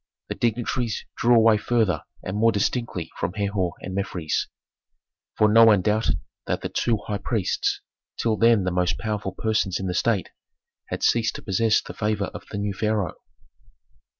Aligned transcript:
The 0.29 0.33
dignitaries 0.33 1.05
drew 1.15 1.35
away 1.35 1.57
farther 1.59 2.01
and 2.23 2.35
more 2.35 2.51
distinctly 2.51 3.11
from 3.19 3.33
Herhor 3.33 3.73
and 3.81 3.93
Mefres, 3.93 4.47
for 5.37 5.47
no 5.47 5.65
one 5.65 5.83
doubted 5.83 6.19
that 6.47 6.61
the 6.61 6.69
two 6.69 6.97
high 7.05 7.19
priests, 7.19 7.81
till 8.17 8.35
then 8.35 8.63
the 8.63 8.71
most 8.71 8.97
powerful 8.97 9.33
persons 9.33 9.79
in 9.79 9.85
the 9.85 9.93
state, 9.93 10.31
had 10.89 11.03
ceased 11.03 11.35
to 11.35 11.43
possess 11.43 11.81
the 11.83 11.93
favor 11.93 12.31
of 12.33 12.45
the 12.49 12.57
new 12.57 12.73
pharaoh. 12.73 13.13